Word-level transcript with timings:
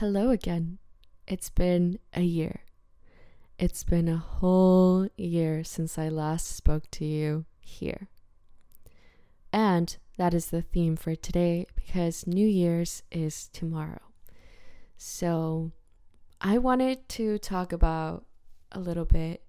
Hello 0.00 0.30
again. 0.30 0.78
It's 1.26 1.50
been 1.50 1.98
a 2.14 2.22
year. 2.22 2.62
It's 3.58 3.84
been 3.84 4.08
a 4.08 4.16
whole 4.16 5.06
year 5.18 5.62
since 5.62 5.98
I 5.98 6.08
last 6.08 6.56
spoke 6.56 6.90
to 6.92 7.04
you 7.04 7.44
here. 7.60 8.08
And 9.52 9.94
that 10.16 10.32
is 10.32 10.46
the 10.46 10.62
theme 10.62 10.96
for 10.96 11.14
today 11.14 11.66
because 11.76 12.26
New 12.26 12.46
Year's 12.46 13.02
is 13.10 13.48
tomorrow. 13.52 14.00
So 14.96 15.70
I 16.40 16.56
wanted 16.56 17.06
to 17.10 17.36
talk 17.36 17.70
about 17.70 18.24
a 18.72 18.80
little 18.80 19.04
bit 19.04 19.42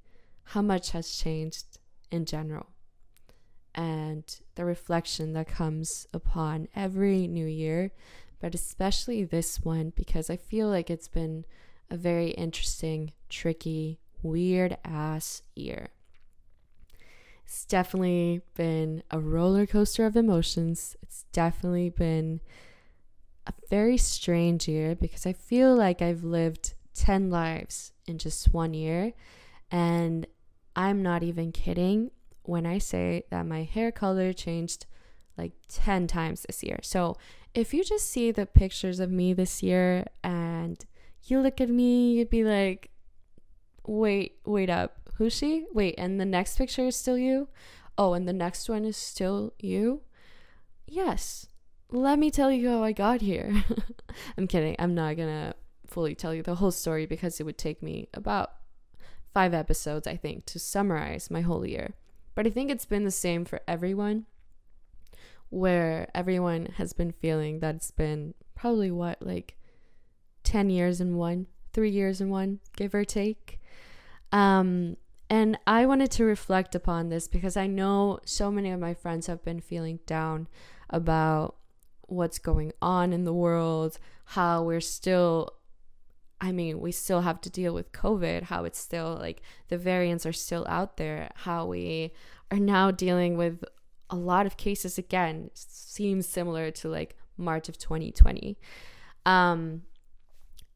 how 0.44 0.62
much 0.62 0.92
has 0.92 1.16
changed 1.16 1.80
in 2.12 2.26
general 2.26 2.72
and 3.74 4.26
the 4.56 4.66
reflection 4.66 5.32
that 5.32 5.48
comes 5.48 6.08
upon 6.14 6.68
every 6.76 7.26
new 7.26 7.46
year, 7.48 7.94
but 8.42 8.56
especially 8.56 9.24
this 9.24 9.62
one 9.62 9.94
because 9.96 10.30
I 10.30 10.36
feel 10.36 10.68
like 10.68 10.90
it's 10.90 11.08
been 11.08 11.46
a 11.90 11.96
very 11.96 12.32
interesting, 12.32 13.14
tricky, 13.30 14.00
weird 14.24 14.78
ass 14.84 15.44
year. 15.56 15.90
It's 17.46 17.66
definitely 17.66 18.42
been 18.56 19.04
a 19.12 19.20
roller 19.20 19.66
coaster 19.66 20.06
of 20.06 20.16
emotions. 20.16 20.96
It's 21.04 21.26
definitely 21.32 21.90
been 21.90 22.42
a 23.46 23.54
very 23.70 23.98
strange 23.98 24.68
year 24.68 24.96
because 24.96 25.26
I 25.26 25.34
feel 25.34 25.76
like 25.76 26.02
I've 26.02 26.24
lived 26.24 26.74
10 26.96 27.30
lives 27.30 27.92
in 28.08 28.18
just 28.18 28.54
one 28.54 28.74
year. 28.74 29.14
And 29.70 30.26
I'm 30.76 31.04
not 31.04 31.24
even 31.24 31.52
kidding 31.52 32.12
when 32.44 32.66
I 32.66 32.78
say 32.78 33.26
that 33.30 33.46
my 33.46 33.64
hair 33.64 33.92
color 33.92 34.34
changed 34.34 34.86
like 35.38 35.54
10 35.68 36.08
times 36.08 36.44
this 36.44 36.64
year. 36.64 36.80
So 36.84 37.18
if 37.54 37.74
you 37.74 37.84
just 37.84 38.10
see 38.10 38.32
the 38.32 38.46
pictures 38.46 39.00
of 39.00 39.12
me 39.12 39.34
this 39.34 39.62
year 39.62 40.06
and 40.24 40.84
you 41.24 41.40
look 41.40 41.60
at 41.60 41.70
me, 41.70 42.14
you'd 42.14 42.30
be 42.30 42.44
like, 42.44 42.92
wait, 43.86 44.38
wait 44.46 44.70
up. 44.70 44.98
Who's 45.16 45.34
she? 45.34 45.66
Wait, 45.74 45.96
and 45.98 46.20
the 46.20 46.26
next 46.26 46.58
picture 46.58 46.88
is 46.88 46.96
still 46.96 47.18
you? 47.18 47.48
Oh, 47.98 48.14
and 48.14 48.28
the 48.28 48.34
next 48.34 48.70
one 48.70 48.86
is 48.86 48.98
still 48.98 49.54
you? 49.60 50.02
Yes. 50.88 51.48
Let 51.92 52.18
me 52.18 52.32
tell 52.32 52.52
you 52.52 52.70
how 52.70 52.84
I 52.84 52.94
got 52.94 53.22
here. 53.22 53.64
I'm 54.38 54.48
kidding. 54.48 54.76
I'm 54.80 54.96
not 54.96 55.18
gonna 55.18 55.54
fully 55.86 56.16
tell 56.16 56.34
you 56.34 56.42
the 56.42 56.56
whole 56.56 56.72
story 56.72 57.06
because 57.06 57.40
it 57.40 57.44
would 57.44 57.58
take 57.58 57.84
me 57.84 58.08
about 58.14 58.54
five 59.34 59.54
episodes, 59.54 60.08
I 60.08 60.16
think, 60.16 60.46
to 60.48 60.60
summarize 60.60 61.30
my 61.30 61.42
whole 61.42 61.66
year. 61.66 61.96
But 62.34 62.48
I 62.48 62.50
think 62.50 62.72
it's 62.72 62.86
been 62.86 63.04
the 63.04 63.12
same 63.12 63.44
for 63.44 63.60
everyone, 63.68 64.26
where 65.52 66.10
everyone 66.16 66.66
has 66.78 66.94
been 66.94 67.12
feeling 67.12 67.60
that 67.60 67.76
it's 67.76 67.92
been 67.92 68.34
probably 68.56 68.90
what, 68.90 69.22
like 69.22 69.58
10 70.44 70.70
years 70.70 71.00
in 71.00 71.18
one, 71.18 71.46
three 71.74 71.92
years 71.92 72.20
in 72.20 72.30
one, 72.30 72.60
give 72.76 72.96
or 72.96 73.06
take. 73.06 73.60
Um, 74.32 74.96
and 75.30 75.60
I 75.68 75.86
wanted 75.86 76.10
to 76.12 76.24
reflect 76.24 76.74
upon 76.74 77.10
this 77.10 77.28
because 77.28 77.56
I 77.56 77.68
know 77.68 78.20
so 78.26 78.50
many 78.50 78.72
of 78.72 78.80
my 78.80 78.94
friends 78.94 79.28
have 79.28 79.44
been 79.44 79.60
feeling 79.60 80.00
down 80.06 80.48
about 80.90 81.58
what's 82.08 82.40
going 82.40 82.72
on 82.82 83.14
in 83.14 83.26
the 83.26 83.34
world, 83.34 84.00
how 84.26 84.64
we're 84.64 84.82
still 84.82 85.54
I 86.44 86.52
mean, 86.52 86.80
we 86.80 86.92
still 86.92 87.22
have 87.22 87.40
to 87.42 87.52
deal 87.52 87.72
with 87.72 87.92
COVID, 87.92 88.44
how 88.44 88.64
it's 88.64 88.80
still 88.80 89.16
like 89.20 89.44
the 89.68 89.78
variants 89.78 90.26
are 90.26 90.34
still 90.34 90.66
out 90.68 90.98
there, 90.98 91.30
how 91.36 91.68
we 91.68 92.14
are 92.50 92.58
now 92.58 92.90
dealing 92.90 93.38
with 93.38 93.64
a 94.12 94.16
lot 94.16 94.46
of 94.46 94.58
cases 94.58 94.98
again. 94.98 95.50
Seems 95.56 96.28
similar 96.28 96.70
to 96.72 96.90
like 96.90 97.16
March 97.38 97.70
of 97.70 97.78
2020. 97.78 98.58
Um, 99.26 99.84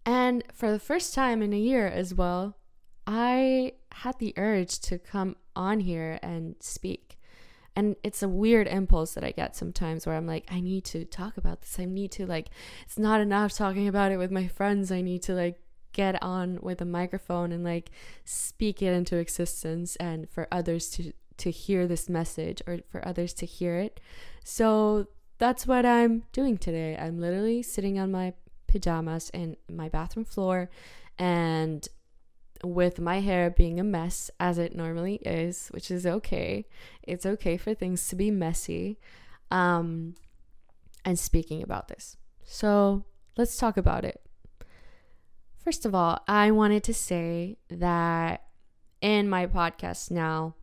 and 0.05 0.43
for 0.53 0.71
the 0.71 0.79
first 0.79 1.13
time 1.13 1.41
in 1.41 1.53
a 1.53 1.59
year 1.59 1.87
as 1.87 2.13
well, 2.13 2.57
I 3.07 3.73
had 3.91 4.19
the 4.19 4.33
urge 4.37 4.79
to 4.81 4.97
come 4.97 5.35
on 5.55 5.81
here 5.81 6.19
and 6.21 6.55
speak. 6.59 7.19
And 7.75 7.97
it's 8.03 8.23
a 8.23 8.29
weird 8.29 8.67
impulse 8.67 9.15
that 9.15 9.23
I 9.23 9.31
get 9.31 9.55
sometimes 9.55 10.05
where 10.05 10.15
I'm 10.15 10.27
like, 10.27 10.45
I 10.49 10.61
need 10.61 10.85
to 10.85 11.03
talk 11.03 11.37
about 11.37 11.61
this. 11.61 11.77
I 11.77 11.85
need 11.85 12.11
to, 12.13 12.25
like, 12.25 12.49
it's 12.85 12.97
not 12.97 13.19
enough 13.19 13.53
talking 13.53 13.87
about 13.87 14.13
it 14.13 14.17
with 14.17 14.31
my 14.31 14.47
friends. 14.47 14.91
I 14.91 15.01
need 15.01 15.23
to, 15.23 15.33
like, 15.33 15.59
get 15.91 16.21
on 16.23 16.59
with 16.61 16.79
a 16.79 16.85
microphone 16.85 17.51
and, 17.51 17.65
like, 17.65 17.91
speak 18.23 18.81
it 18.81 18.93
into 18.93 19.17
existence 19.17 19.97
and 19.97 20.29
for 20.29 20.47
others 20.53 20.89
to, 20.91 21.11
to 21.37 21.51
hear 21.51 21.87
this 21.87 22.09
message 22.09 22.61
or 22.67 22.79
for 22.89 23.05
others 23.07 23.33
to 23.33 23.45
hear 23.45 23.77
it. 23.77 23.99
So 24.43 25.07
that's 25.37 25.67
what 25.67 25.85
I'm 25.85 26.23
doing 26.31 26.57
today. 26.57 26.97
I'm 26.97 27.19
literally 27.19 27.61
sitting 27.61 27.99
on 27.99 28.11
my 28.11 28.33
pajamas 28.67 29.29
in 29.31 29.57
my 29.69 29.89
bathroom 29.89 30.25
floor 30.25 30.69
and 31.17 31.87
with 32.63 32.99
my 32.99 33.19
hair 33.19 33.49
being 33.49 33.79
a 33.79 33.83
mess 33.83 34.31
as 34.39 34.57
it 34.57 34.75
normally 34.75 35.15
is, 35.25 35.67
which 35.69 35.91
is 35.91 36.05
okay. 36.05 36.65
It's 37.03 37.25
okay 37.25 37.57
for 37.57 37.73
things 37.73 38.07
to 38.07 38.15
be 38.15 38.31
messy. 38.31 38.97
Um, 39.51 40.15
and 41.05 41.19
speaking 41.19 41.61
about 41.61 41.87
this. 41.87 42.17
So 42.43 43.05
let's 43.37 43.57
talk 43.57 43.77
about 43.77 44.03
it. 44.03 44.21
First 45.63 45.85
of 45.85 45.95
all, 45.95 46.19
I 46.27 46.51
wanted 46.51 46.83
to 46.85 46.93
say 46.93 47.57
that 47.69 48.43
in 49.01 49.29
my 49.29 49.45
podcast 49.45 50.11
now, 50.11 50.55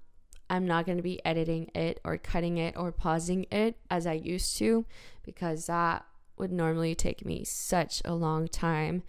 I'm 0.53 0.67
not 0.67 0.85
going 0.85 0.99
to 0.99 1.03
be 1.03 1.25
editing 1.25 1.71
it 1.75 1.99
or 2.05 2.19
cutting 2.19 2.59
it 2.59 2.77
or 2.77 2.93
pausing 2.93 3.47
it 3.51 3.79
as 3.91 4.07
I 4.07 4.13
used 4.13 4.59
to 4.59 4.85
because 5.23 5.65
that 5.65 6.05
would 6.37 6.53
normally 6.53 6.95
take 6.95 7.25
me 7.25 7.43
such 7.43 8.03
a 8.05 8.15
long 8.15 8.49
time. 8.49 9.03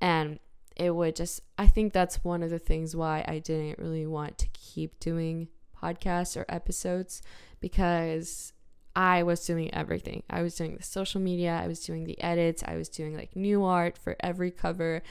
And 0.00 0.38
it 0.74 0.94
would 0.94 1.14
just 1.14 1.42
I 1.58 1.66
think 1.66 1.92
that's 1.92 2.24
one 2.24 2.42
of 2.42 2.48
the 2.48 2.58
things 2.58 2.96
why 2.96 3.26
I 3.28 3.40
didn't 3.40 3.78
really 3.78 4.06
want 4.06 4.38
to 4.38 4.48
keep 4.54 4.98
doing 4.98 5.48
podcasts 5.82 6.34
or 6.34 6.46
episodes 6.48 7.20
because 7.60 8.54
I 8.94 9.22
was 9.22 9.44
doing 9.44 9.72
everything. 9.74 10.22
I 10.30 10.40
was 10.40 10.54
doing 10.54 10.78
the 10.78 10.82
social 10.82 11.20
media, 11.20 11.60
I 11.62 11.66
was 11.66 11.80
doing 11.80 12.04
the 12.04 12.18
edits, 12.22 12.64
I 12.66 12.76
was 12.76 12.88
doing 12.88 13.14
like 13.14 13.36
new 13.36 13.64
art 13.64 13.98
for 13.98 14.16
every 14.20 14.50
cover. 14.50 15.02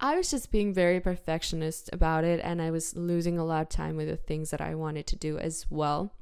I 0.00 0.16
was 0.16 0.30
just 0.30 0.50
being 0.50 0.72
very 0.72 0.98
perfectionist 0.98 1.90
about 1.92 2.24
it 2.24 2.40
and 2.42 2.62
I 2.62 2.70
was 2.70 2.96
losing 2.96 3.38
a 3.38 3.44
lot 3.44 3.62
of 3.62 3.68
time 3.68 3.96
with 3.96 4.08
the 4.08 4.16
things 4.16 4.50
that 4.50 4.60
I 4.60 4.74
wanted 4.74 5.06
to 5.08 5.16
do 5.16 5.38
as 5.38 5.66
well. 5.68 6.14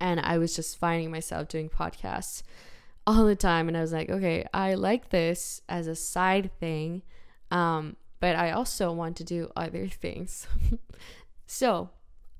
And 0.00 0.20
I 0.20 0.38
was 0.38 0.56
just 0.56 0.78
finding 0.78 1.10
myself 1.10 1.48
doing 1.48 1.68
podcasts 1.68 2.42
all 3.06 3.24
the 3.24 3.36
time 3.36 3.68
and 3.68 3.76
I 3.76 3.80
was 3.80 3.92
like, 3.92 4.08
okay, 4.08 4.46
I 4.54 4.74
like 4.74 5.10
this 5.10 5.60
as 5.68 5.86
a 5.86 5.94
side 5.94 6.50
thing 6.58 7.02
um, 7.50 7.96
but 8.20 8.36
I 8.36 8.50
also 8.50 8.92
want 8.92 9.16
to 9.18 9.24
do 9.24 9.50
other 9.56 9.86
things. 9.88 10.46
so 11.46 11.90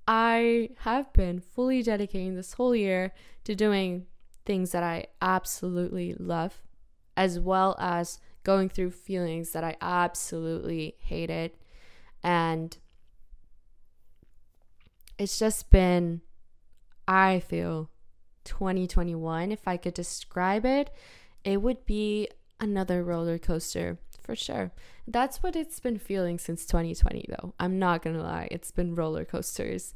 I 0.06 0.70
have 0.80 1.12
been 1.12 1.40
fully 1.40 1.82
dedicating 1.82 2.34
this 2.34 2.54
whole 2.54 2.74
year 2.74 3.12
to 3.44 3.54
doing 3.54 4.06
things 4.44 4.72
that 4.72 4.82
I 4.82 5.06
absolutely 5.20 6.14
love, 6.18 6.62
as 7.16 7.38
well 7.38 7.76
as 7.78 8.18
going 8.44 8.68
through 8.68 8.90
feelings 8.90 9.52
that 9.52 9.64
I 9.64 9.76
absolutely 9.80 10.96
hated. 10.98 11.52
And 12.22 12.76
it's 15.18 15.38
just 15.38 15.70
been, 15.70 16.22
I 17.06 17.40
feel, 17.40 17.90
2021. 18.44 19.52
If 19.52 19.68
I 19.68 19.76
could 19.76 19.94
describe 19.94 20.64
it, 20.64 20.90
it 21.44 21.62
would 21.62 21.84
be 21.84 22.28
another 22.60 23.04
roller 23.04 23.38
coaster 23.38 23.98
for 24.22 24.34
sure. 24.34 24.72
That's 25.06 25.42
what 25.42 25.56
it's 25.56 25.80
been 25.80 25.98
feeling 25.98 26.38
since 26.38 26.66
2020, 26.66 27.26
though. 27.28 27.54
I'm 27.58 27.78
not 27.78 28.02
gonna 28.02 28.22
lie, 28.22 28.48
it's 28.50 28.70
been 28.70 28.94
roller 28.94 29.24
coasters. 29.24 29.94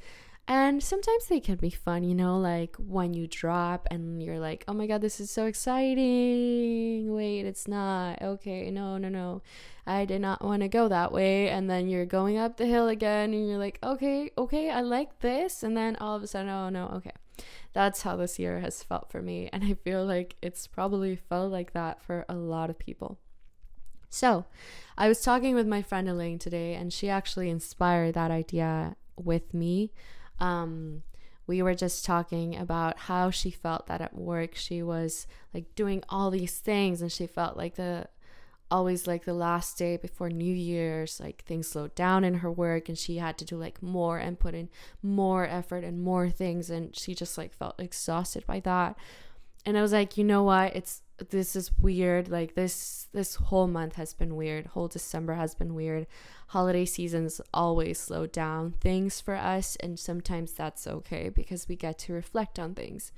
And 0.48 0.82
sometimes 0.82 1.26
they 1.26 1.38
can 1.38 1.56
be 1.56 1.70
fun, 1.70 2.02
you 2.02 2.14
know, 2.14 2.36
like 2.36 2.74
when 2.76 3.14
you 3.14 3.28
drop 3.28 3.86
and 3.90 4.22
you're 4.22 4.40
like, 4.40 4.64
oh 4.66 4.72
my 4.72 4.86
god, 4.86 5.00
this 5.00 5.20
is 5.20 5.30
so 5.30 5.46
exciting. 5.46 7.12
Wait, 7.14 7.46
it's 7.46 7.68
not. 7.68 8.20
Okay, 8.20 8.70
no, 8.70 8.98
no, 8.98 9.08
no. 9.08 9.42
I 9.86 10.04
did 10.04 10.20
not 10.20 10.44
want 10.44 10.62
to 10.62 10.68
go 10.68 10.88
that 10.88 11.12
way. 11.12 11.48
And 11.48 11.70
then 11.70 11.88
you're 11.88 12.06
going 12.06 12.38
up 12.38 12.56
the 12.56 12.66
hill 12.66 12.88
again 12.88 13.32
and 13.32 13.48
you're 13.48 13.58
like, 13.58 13.78
okay, 13.84 14.30
okay, 14.36 14.70
I 14.70 14.80
like 14.80 15.20
this. 15.20 15.62
And 15.62 15.76
then 15.76 15.96
all 15.96 16.16
of 16.16 16.22
a 16.22 16.26
sudden, 16.26 16.50
oh 16.50 16.68
no, 16.70 16.88
okay. 16.96 17.12
That's 17.72 18.02
how 18.02 18.16
this 18.16 18.38
year 18.38 18.60
has 18.60 18.82
felt 18.82 19.10
for 19.10 19.22
me. 19.22 19.48
And 19.52 19.64
I 19.64 19.74
feel 19.74 20.04
like 20.04 20.36
it's 20.42 20.66
probably 20.66 21.16
felt 21.16 21.52
like 21.52 21.72
that 21.72 22.02
for 22.02 22.24
a 22.28 22.34
lot 22.34 22.68
of 22.68 22.78
people. 22.78 23.18
So, 24.10 24.44
I 24.98 25.08
was 25.08 25.22
talking 25.22 25.54
with 25.54 25.66
my 25.66 25.80
friend 25.80 26.06
Elaine 26.06 26.38
today, 26.38 26.74
and 26.74 26.92
she 26.92 27.08
actually 27.08 27.48
inspired 27.48 28.12
that 28.12 28.30
idea 28.30 28.96
with 29.16 29.54
me. 29.54 29.90
Um, 30.42 31.02
we 31.46 31.62
were 31.62 31.74
just 31.74 32.04
talking 32.04 32.56
about 32.56 32.98
how 32.98 33.30
she 33.30 33.50
felt 33.50 33.86
that 33.86 34.00
at 34.00 34.14
work 34.14 34.54
she 34.54 34.82
was 34.82 35.26
like 35.54 35.74
doing 35.74 36.02
all 36.08 36.30
these 36.30 36.58
things, 36.58 37.00
and 37.00 37.10
she 37.10 37.26
felt 37.26 37.56
like 37.56 37.76
the 37.76 38.08
always 38.72 39.06
like 39.06 39.26
the 39.26 39.34
last 39.34 39.76
day 39.76 39.98
before 39.98 40.30
New 40.30 40.54
Year's, 40.54 41.20
like 41.20 41.44
things 41.44 41.68
slowed 41.68 41.94
down 41.94 42.24
in 42.24 42.36
her 42.36 42.50
work 42.50 42.88
and 42.88 42.96
she 42.96 43.18
had 43.18 43.36
to 43.38 43.44
do 43.44 43.56
like 43.56 43.82
more 43.82 44.16
and 44.16 44.38
put 44.38 44.54
in 44.54 44.70
more 45.02 45.46
effort 45.46 45.84
and 45.84 46.02
more 46.02 46.30
things 46.30 46.70
and 46.70 46.96
she 46.96 47.14
just 47.14 47.36
like 47.36 47.52
felt 47.52 47.78
exhausted 47.78 48.46
by 48.46 48.60
that. 48.60 48.96
And 49.66 49.76
I 49.76 49.82
was 49.82 49.92
like, 49.92 50.16
you 50.16 50.24
know 50.24 50.42
what? 50.42 50.74
It's 50.74 51.02
this 51.30 51.56
is 51.56 51.76
weird. 51.78 52.28
Like 52.28 52.54
this 52.54 53.08
this 53.12 53.36
whole 53.36 53.66
month 53.66 53.96
has 53.96 54.14
been 54.14 54.36
weird. 54.36 54.66
Whole 54.66 54.88
December 54.88 55.34
has 55.34 55.54
been 55.54 55.74
weird. 55.74 56.06
Holiday 56.48 56.84
seasons 56.84 57.40
always 57.52 57.98
slow 57.98 58.26
down 58.26 58.72
things 58.80 59.20
for 59.20 59.34
us 59.34 59.76
and 59.76 59.98
sometimes 59.98 60.52
that's 60.52 60.86
okay 60.86 61.28
because 61.28 61.68
we 61.68 61.76
get 61.76 61.98
to 62.00 62.12
reflect 62.12 62.58
on 62.58 62.74
things. 62.74 63.12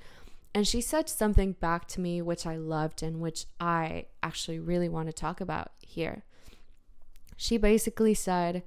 And 0.55 0.69
she 0.69 0.81
said 0.81 1.09
something 1.09 1.53
back 1.53 1.89
to 1.89 2.01
me 2.01 2.23
which 2.23 2.47
I 2.47 2.57
loved 2.57 3.03
and 3.03 3.21
which 3.21 3.47
I 3.59 4.07
actually 4.23 4.61
really 4.61 4.89
want 4.89 5.09
to 5.09 5.13
talk 5.13 5.41
about 5.41 5.73
here. 5.81 6.25
She 7.37 7.57
basically 7.57 8.15
said, 8.15 8.63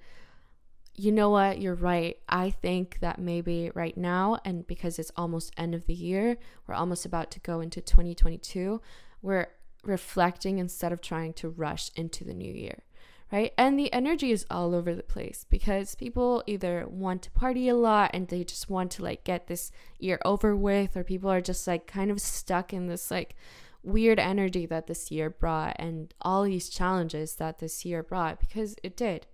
you 1.00 1.12
know 1.12 1.30
what, 1.30 1.62
you're 1.62 1.76
right. 1.76 2.18
I 2.28 2.50
think 2.50 3.00
that 3.00 3.20
maybe 3.20 3.72
right 3.76 3.96
now, 3.96 4.40
and 4.44 4.66
because 4.66 4.98
it's 4.98 5.12
almost 5.16 5.54
end 5.56 5.76
of 5.76 5.86
the 5.86 5.94
year, 5.94 6.38
we're 6.66 6.76
almost 6.76 7.06
about 7.06 7.30
to 7.32 7.40
go 7.40 7.62
into 7.62 7.82
2022, 7.82 8.82
we're 9.22 9.48
reflecting 9.84 10.58
instead 10.60 10.92
of 10.92 11.02
trying 11.02 11.34
to 11.34 11.50
rush 11.50 11.92
into 11.96 12.24
the 12.24 12.34
new 12.34 12.52
year, 12.52 12.84
right? 13.32 13.54
And 13.58 13.78
the 13.78 13.92
energy 13.94 14.32
is 14.32 14.46
all 14.50 14.76
over 14.76 14.94
the 14.94 15.04
place 15.04 15.46
because 15.50 15.96
people 15.96 16.44
either 16.46 16.86
want 16.88 17.22
to 17.24 17.32
party 17.32 17.70
a 17.70 17.76
lot 17.76 18.12
and 18.14 18.28
they 18.28 18.44
just 18.44 18.70
want 18.70 18.92
to 18.92 19.04
like 19.04 19.24
get 19.24 19.48
this 19.48 19.72
year 20.00 20.20
over 20.26 20.56
with, 20.56 20.98
or 20.98 21.04
people 21.04 21.30
are 21.30 21.42
just 21.42 21.68
like 21.68 21.88
kind 21.88 22.12
of 22.12 22.22
stuck 22.22 22.74
in 22.74 22.88
this 22.88 23.10
like 23.12 23.36
weird 23.84 24.20
energy 24.20 24.66
that 24.66 24.88
this 24.88 25.12
year 25.12 25.30
brought 25.30 25.76
and 25.80 26.14
all 26.22 26.44
these 26.44 26.70
challenges 26.70 27.36
that 27.36 27.60
this 27.60 27.86
year 27.86 28.04
brought 28.04 28.40
because 28.40 28.76
it 28.84 28.98
did 28.98 29.28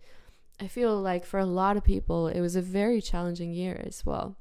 I 0.60 0.68
feel 0.68 1.00
like 1.00 1.26
for 1.26 1.40
a 1.40 1.46
lot 1.46 1.78
of 1.78 1.84
people, 1.84 2.28
it 2.28 2.42
was 2.42 2.56
a 2.56 2.62
very 2.62 3.02
challenging 3.02 3.54
year 3.54 3.82
as 3.86 4.06
well. 4.06 4.38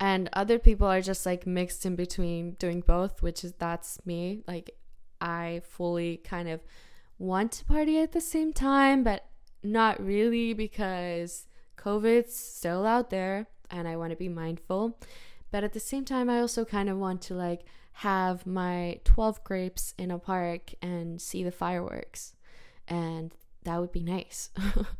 And 0.00 0.28
other 0.32 0.58
people 0.58 0.86
are 0.86 1.00
just 1.00 1.26
like 1.26 1.46
mixed 1.46 1.84
in 1.84 1.96
between 1.96 2.52
doing 2.52 2.80
both, 2.80 3.22
which 3.22 3.42
is 3.42 3.52
that's 3.54 3.98
me. 4.06 4.42
Like, 4.46 4.70
I 5.20 5.62
fully 5.68 6.18
kind 6.18 6.48
of 6.48 6.60
want 7.18 7.52
to 7.52 7.64
party 7.64 7.98
at 7.98 8.12
the 8.12 8.20
same 8.20 8.52
time, 8.52 9.02
but 9.02 9.26
not 9.62 10.04
really 10.04 10.52
because 10.52 11.46
COVID's 11.76 12.36
still 12.36 12.86
out 12.86 13.10
there 13.10 13.48
and 13.70 13.88
I 13.88 13.96
want 13.96 14.10
to 14.10 14.16
be 14.16 14.28
mindful. 14.28 14.98
But 15.50 15.64
at 15.64 15.72
the 15.72 15.80
same 15.80 16.04
time, 16.04 16.30
I 16.30 16.40
also 16.40 16.64
kind 16.64 16.88
of 16.88 16.98
want 16.98 17.22
to 17.22 17.34
like 17.34 17.62
have 17.92 18.46
my 18.46 19.00
12 19.04 19.42
grapes 19.44 19.94
in 19.98 20.10
a 20.10 20.18
park 20.18 20.74
and 20.80 21.20
see 21.20 21.42
the 21.42 21.50
fireworks. 21.50 22.34
And 22.86 23.34
that 23.64 23.80
would 23.80 23.92
be 23.92 24.02
nice. 24.02 24.50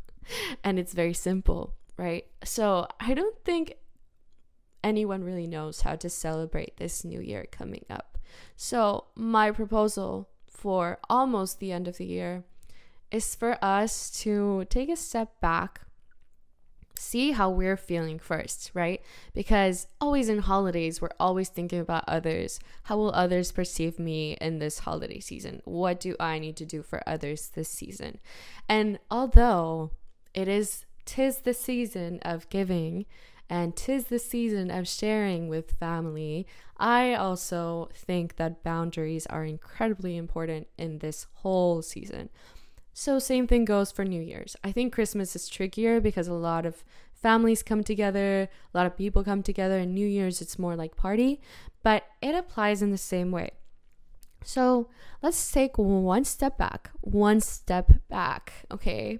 and 0.63 0.77
it's 0.77 0.93
very 0.93 1.13
simple, 1.13 1.75
right? 1.97 2.25
So 2.43 2.87
I 2.99 3.13
don't 3.13 3.37
think 3.45 3.75
anyone 4.83 5.23
really 5.23 5.47
knows 5.47 5.81
how 5.81 5.95
to 5.95 6.09
celebrate 6.09 6.77
this 6.77 7.03
new 7.03 7.21
year 7.21 7.45
coming 7.51 7.85
up. 7.89 8.17
So, 8.55 9.05
my 9.15 9.51
proposal 9.51 10.29
for 10.47 10.99
almost 11.09 11.59
the 11.59 11.71
end 11.71 11.87
of 11.87 11.97
the 11.97 12.05
year 12.05 12.43
is 13.11 13.35
for 13.35 13.57
us 13.63 14.11
to 14.21 14.65
take 14.69 14.89
a 14.89 14.95
step 14.95 15.39
back 15.41 15.81
see 16.99 17.31
how 17.31 17.49
we're 17.49 17.77
feeling 17.77 18.19
first, 18.19 18.71
right? 18.73 19.01
Because 19.33 19.87
always 20.01 20.27
in 20.27 20.39
holidays, 20.39 21.01
we're 21.01 21.09
always 21.19 21.47
thinking 21.49 21.79
about 21.79 22.03
others. 22.07 22.59
How 22.83 22.97
will 22.97 23.13
others 23.13 23.51
perceive 23.51 23.97
me 23.97 24.37
in 24.41 24.59
this 24.59 24.79
holiday 24.79 25.19
season? 25.19 25.61
What 25.63 25.99
do 25.99 26.15
I 26.19 26.39
need 26.39 26.57
to 26.57 26.65
do 26.65 26.83
for 26.83 27.01
others 27.07 27.51
this 27.55 27.69
season? 27.69 28.19
And 28.67 28.99
although 29.09 29.91
it 30.33 30.47
is 30.47 30.85
tis 31.05 31.39
the 31.39 31.53
season 31.53 32.19
of 32.21 32.49
giving 32.49 33.05
and 33.49 33.75
tis 33.75 34.05
the 34.05 34.19
season 34.19 34.69
of 34.69 34.87
sharing 34.87 35.49
with 35.49 35.71
family, 35.79 36.45
I 36.77 37.13
also 37.15 37.89
think 37.93 38.35
that 38.35 38.63
boundaries 38.63 39.25
are 39.27 39.43
incredibly 39.43 40.15
important 40.15 40.67
in 40.77 40.99
this 40.99 41.25
whole 41.33 41.81
season. 41.81 42.29
So, 42.93 43.17
same 43.17 43.47
thing 43.47 43.65
goes 43.65 43.91
for 43.91 44.05
New 44.05 44.21
Year's. 44.21 44.55
I 44.63 44.71
think 44.71 44.93
Christmas 44.93 45.35
is 45.35 45.47
trickier 45.47 45.99
because 46.01 46.27
a 46.27 46.33
lot 46.33 46.65
of 46.65 46.83
families 47.13 47.63
come 47.63 47.83
together, 47.83 48.49
a 48.73 48.77
lot 48.77 48.85
of 48.85 48.97
people 48.97 49.23
come 49.23 49.41
together, 49.41 49.77
and 49.77 49.93
New 49.93 50.07
Year's 50.07 50.41
it's 50.41 50.59
more 50.59 50.75
like 50.75 50.95
party, 50.95 51.41
but 51.81 52.03
it 52.21 52.35
applies 52.35 52.81
in 52.81 52.91
the 52.91 52.97
same 52.97 53.31
way. 53.31 53.51
So, 54.43 54.89
let's 55.21 55.51
take 55.51 55.77
one 55.77 56.23
step 56.25 56.57
back, 56.57 56.91
one 57.01 57.41
step 57.41 57.91
back, 58.09 58.65
okay? 58.71 59.19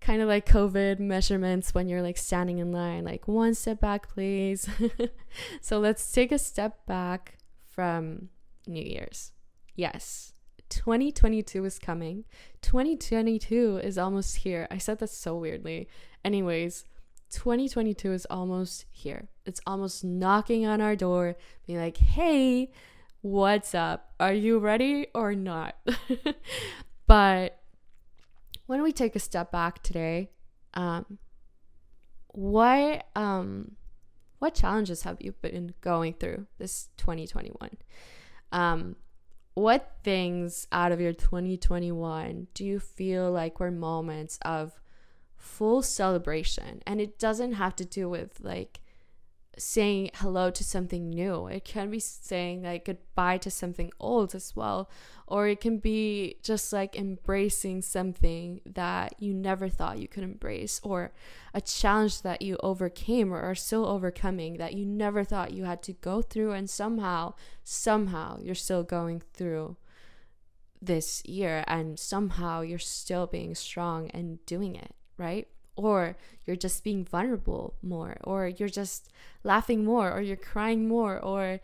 Kind 0.00 0.22
of 0.22 0.28
like 0.28 0.46
COVID 0.46 1.00
measurements 1.00 1.74
when 1.74 1.88
you're 1.88 2.02
like 2.02 2.16
standing 2.16 2.58
in 2.58 2.72
line, 2.72 3.04
like 3.04 3.26
one 3.26 3.54
step 3.54 3.80
back, 3.80 4.08
please. 4.08 4.68
so, 5.60 5.78
let's 5.78 6.10
take 6.12 6.32
a 6.32 6.38
step 6.38 6.86
back 6.86 7.38
from 7.66 8.28
New 8.66 8.82
Year's. 8.82 9.32
Yes, 9.74 10.32
2022 10.68 11.64
is 11.64 11.78
coming. 11.78 12.24
2022 12.62 13.80
is 13.82 13.98
almost 13.98 14.36
here. 14.36 14.66
I 14.70 14.78
said 14.78 14.98
that 14.98 15.10
so 15.10 15.36
weirdly. 15.36 15.88
Anyways, 16.24 16.84
2022 17.30 18.12
is 18.12 18.26
almost 18.30 18.86
here. 18.90 19.28
It's 19.46 19.60
almost 19.66 20.04
knocking 20.04 20.66
on 20.66 20.80
our 20.80 20.96
door, 20.96 21.36
being 21.66 21.78
like, 21.78 21.96
hey, 21.96 22.70
what's 23.20 23.74
up? 23.74 24.12
Are 24.18 24.32
you 24.32 24.58
ready 24.58 25.08
or 25.14 25.34
not? 25.34 25.76
but 27.06 27.57
when 28.68 28.82
we 28.82 28.92
take 28.92 29.16
a 29.16 29.18
step 29.18 29.50
back 29.50 29.82
today, 29.82 30.28
um, 30.74 31.18
what 32.28 33.06
um, 33.16 33.76
what 34.40 34.54
challenges 34.54 35.02
have 35.02 35.16
you 35.20 35.32
been 35.32 35.72
going 35.80 36.12
through 36.12 36.46
this 36.58 36.90
2021? 36.98 37.78
Um, 38.52 38.96
what 39.54 39.96
things 40.04 40.68
out 40.70 40.92
of 40.92 41.00
your 41.00 41.14
2021 41.14 42.48
do 42.52 42.64
you 42.64 42.78
feel 42.78 43.32
like 43.32 43.58
were 43.58 43.70
moments 43.70 44.38
of 44.42 44.78
full 45.34 45.80
celebration? 45.80 46.82
And 46.86 47.00
it 47.00 47.18
doesn't 47.18 47.54
have 47.54 47.74
to 47.76 47.86
do 47.86 48.06
with 48.10 48.38
like 48.42 48.80
saying 49.58 50.10
hello 50.14 50.50
to 50.50 50.64
something 50.64 51.10
new. 51.10 51.46
It 51.48 51.64
can 51.64 51.90
be 51.90 52.00
saying 52.00 52.62
like 52.62 52.84
goodbye 52.86 53.38
to 53.38 53.50
something 53.50 53.90
old 54.00 54.34
as 54.34 54.54
well. 54.56 54.90
Or 55.26 55.46
it 55.46 55.60
can 55.60 55.78
be 55.78 56.36
just 56.42 56.72
like 56.72 56.96
embracing 56.96 57.82
something 57.82 58.60
that 58.64 59.20
you 59.20 59.34
never 59.34 59.68
thought 59.68 59.98
you 59.98 60.08
could 60.08 60.22
embrace, 60.22 60.80
or 60.82 61.12
a 61.52 61.60
challenge 61.60 62.22
that 62.22 62.40
you 62.40 62.56
overcame 62.62 63.32
or 63.32 63.40
are 63.40 63.54
still 63.54 63.84
overcoming 63.84 64.56
that 64.56 64.74
you 64.74 64.86
never 64.86 65.24
thought 65.24 65.52
you 65.52 65.64
had 65.64 65.82
to 65.82 65.92
go 65.92 66.22
through. 66.22 66.52
And 66.52 66.70
somehow, 66.70 67.34
somehow, 67.62 68.38
you're 68.40 68.54
still 68.54 68.84
going 68.84 69.22
through 69.34 69.76
this 70.80 71.22
year, 71.26 71.64
and 71.66 71.98
somehow 71.98 72.60
you're 72.60 72.78
still 72.78 73.26
being 73.26 73.54
strong 73.54 74.08
and 74.10 74.44
doing 74.46 74.76
it, 74.76 74.94
right? 75.16 75.48
Or 75.78 76.16
you're 76.44 76.56
just 76.56 76.82
being 76.82 77.04
vulnerable 77.04 77.74
more, 77.82 78.16
or 78.24 78.48
you're 78.48 78.68
just 78.68 79.08
laughing 79.44 79.84
more, 79.84 80.12
or 80.12 80.20
you're 80.20 80.36
crying 80.36 80.88
more, 80.88 81.18
or 81.18 81.60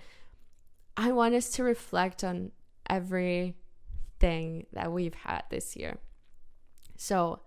I 0.97 1.11
want 1.13 1.35
us 1.35 1.51
to 1.51 1.65
reflect 1.65 2.23
on 2.23 2.53
everything 2.89 4.67
that 4.73 4.93
we've 4.93 5.15
had 5.15 5.43
this 5.51 5.75
year. 5.75 5.99
So 6.97 7.41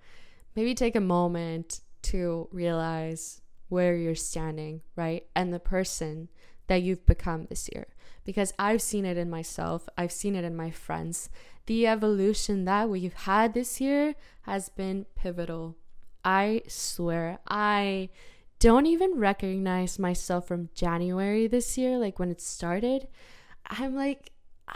maybe 0.55 0.75
take 0.75 0.95
a 0.95 1.01
moment 1.01 1.79
to 2.03 2.49
realize 2.51 3.41
where 3.69 3.95
you're 3.95 4.15
standing, 4.15 4.81
right? 4.95 5.25
And 5.35 5.53
the 5.53 5.59
person 5.59 6.29
that 6.67 6.81
you've 6.81 7.05
become 7.05 7.45
this 7.45 7.69
year. 7.73 7.87
Because 8.25 8.53
I've 8.59 8.81
seen 8.81 9.05
it 9.05 9.17
in 9.17 9.29
myself, 9.29 9.87
I've 9.97 10.11
seen 10.11 10.35
it 10.35 10.43
in 10.43 10.55
my 10.55 10.69
friends. 10.69 11.29
The 11.65 11.87
evolution 11.87 12.65
that 12.65 12.89
we've 12.89 13.13
had 13.13 13.53
this 13.53 13.79
year 13.79 14.15
has 14.41 14.67
been 14.67 15.05
pivotal 15.15 15.77
I 16.27 16.63
swear, 16.67 17.39
I 17.47 18.09
don't 18.59 18.85
even 18.85 19.17
recognize 19.17 19.97
myself 19.97 20.45
from 20.45 20.67
January 20.75 21.47
this 21.47 21.77
year, 21.77 21.97
like 21.97 22.19
when 22.19 22.29
it 22.29 22.41
started. 22.41 23.07
I'm 23.65 23.95
like, 23.95 24.33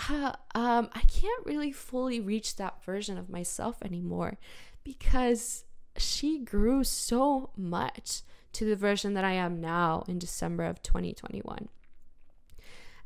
uh, 0.09 0.31
um, 0.55 0.89
I 0.93 1.01
can't 1.01 1.45
really 1.45 1.73
fully 1.73 2.21
reach 2.21 2.55
that 2.55 2.81
version 2.85 3.17
of 3.17 3.29
myself 3.29 3.83
anymore 3.83 4.37
because 4.85 5.65
she 5.97 6.39
grew 6.39 6.85
so 6.85 7.49
much 7.57 8.21
to 8.53 8.63
the 8.63 8.77
version 8.77 9.13
that 9.15 9.25
I 9.25 9.33
am 9.33 9.59
now 9.59 10.05
in 10.07 10.19
December 10.19 10.63
of 10.63 10.81
2021. 10.81 11.67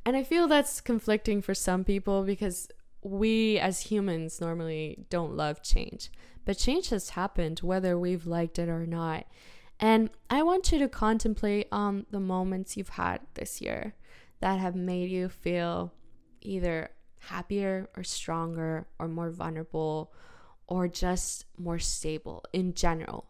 And 0.05 0.15
I 0.15 0.21
feel 0.21 0.47
that's 0.47 0.81
conflicting 0.81 1.41
for 1.41 1.55
some 1.55 1.83
people 1.83 2.21
because 2.21 2.69
we 3.01 3.57
as 3.57 3.81
humans 3.81 4.39
normally 4.39 5.05
don't 5.09 5.35
love 5.35 5.63
change. 5.63 6.11
But 6.45 6.57
change 6.57 6.89
has 6.89 7.11
happened 7.11 7.59
whether 7.59 7.97
we've 7.97 8.27
liked 8.27 8.59
it 8.59 8.69
or 8.69 8.85
not. 8.85 9.25
And 9.79 10.09
I 10.29 10.43
want 10.43 10.71
you 10.71 10.79
to 10.79 10.87
contemplate 10.87 11.67
on 11.71 12.05
the 12.11 12.19
moments 12.19 12.77
you've 12.77 12.89
had 12.89 13.21
this 13.33 13.59
year 13.61 13.95
that 14.39 14.59
have 14.59 14.75
made 14.75 15.09
you 15.09 15.27
feel 15.27 15.91
either 16.41 16.91
happier 17.19 17.89
or 17.97 18.03
stronger 18.03 18.87
or 18.99 19.07
more 19.07 19.31
vulnerable 19.31 20.13
or 20.67 20.87
just 20.87 21.45
more 21.57 21.79
stable 21.79 22.43
in 22.53 22.73
general. 22.73 23.29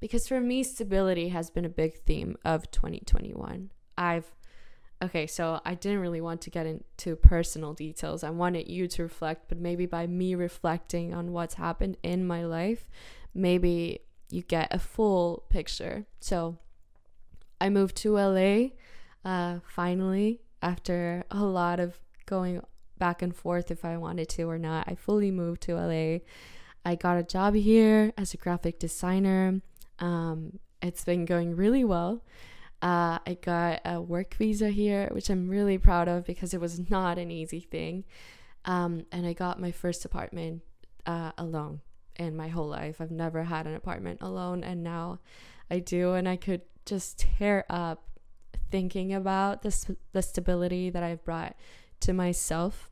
Because 0.00 0.28
for 0.28 0.40
me, 0.40 0.62
stability 0.62 1.28
has 1.28 1.50
been 1.50 1.64
a 1.64 1.70
big 1.70 1.94
theme 1.94 2.36
of 2.44 2.70
2021. 2.70 3.70
I've 3.96 4.34
okay, 5.02 5.26
so 5.26 5.60
I 5.64 5.74
didn't 5.74 6.00
really 6.00 6.20
want 6.20 6.40
to 6.42 6.50
get 6.50 6.66
into 6.66 7.16
personal 7.16 7.74
details. 7.74 8.24
I 8.24 8.30
wanted 8.30 8.68
you 8.68 8.88
to 8.88 9.02
reflect, 9.02 9.48
but 9.48 9.58
maybe 9.58 9.86
by 9.86 10.06
me 10.06 10.34
reflecting 10.34 11.12
on 11.12 11.32
what's 11.32 11.54
happened 11.54 11.96
in 12.02 12.26
my 12.26 12.44
life, 12.44 12.88
maybe 13.34 14.00
you 14.30 14.42
get 14.42 14.74
a 14.74 14.78
full 14.78 15.44
picture. 15.50 16.06
So 16.20 16.58
I 17.60 17.68
moved 17.68 17.96
to 17.98 18.18
LA 18.18 18.68
uh, 19.24 19.60
finally 19.66 20.40
after 20.62 21.24
a 21.30 21.44
lot 21.44 21.80
of 21.80 21.98
going 22.24 22.62
back 22.98 23.22
and 23.22 23.34
forth 23.34 23.70
if 23.70 23.84
I 23.84 23.96
wanted 23.98 24.28
to 24.30 24.44
or 24.44 24.58
not. 24.58 24.88
I 24.88 24.94
fully 24.94 25.30
moved 25.30 25.62
to 25.62 25.74
LA. 25.74 26.20
I 26.84 26.94
got 26.94 27.18
a 27.18 27.22
job 27.22 27.54
here 27.54 28.12
as 28.16 28.32
a 28.32 28.36
graphic 28.36 28.78
designer. 28.78 29.60
Um, 29.98 30.58
it's 30.82 31.04
been 31.04 31.24
going 31.24 31.56
really 31.56 31.84
well. 31.84 32.22
Uh, 32.82 33.18
I 33.26 33.38
got 33.40 33.80
a 33.84 34.00
work 34.00 34.34
visa 34.34 34.68
here, 34.68 35.08
which 35.12 35.30
I'm 35.30 35.48
really 35.48 35.78
proud 35.78 36.08
of 36.08 36.24
because 36.24 36.52
it 36.52 36.60
was 36.60 36.90
not 36.90 37.18
an 37.18 37.30
easy 37.30 37.60
thing. 37.60 38.04
Um, 38.64 39.06
and 39.12 39.26
I 39.26 39.32
got 39.32 39.60
my 39.60 39.70
first 39.70 40.04
apartment 40.04 40.62
uh, 41.06 41.32
alone 41.38 41.80
in 42.16 42.36
my 42.36 42.48
whole 42.48 42.68
life. 42.68 43.00
I've 43.00 43.10
never 43.10 43.44
had 43.44 43.66
an 43.66 43.74
apartment 43.74 44.20
alone, 44.20 44.62
and 44.64 44.82
now 44.82 45.20
I 45.70 45.78
do. 45.78 46.14
And 46.14 46.28
I 46.28 46.36
could 46.36 46.62
just 46.84 47.18
tear 47.18 47.64
up 47.70 48.04
thinking 48.70 49.14
about 49.14 49.62
this 49.62 49.86
the 50.12 50.22
stability 50.22 50.90
that 50.90 51.02
I've 51.02 51.24
brought 51.24 51.56
to 52.00 52.12
myself 52.12 52.90